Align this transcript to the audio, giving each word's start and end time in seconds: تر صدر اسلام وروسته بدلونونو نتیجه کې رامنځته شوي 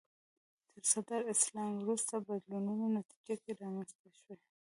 تر 0.71 0.81
صدر 0.91 1.21
اسلام 1.33 1.71
وروسته 1.79 2.13
بدلونونو 2.27 2.85
نتیجه 2.97 3.35
کې 3.43 3.51
رامنځته 3.61 4.07
شوي 4.19 4.45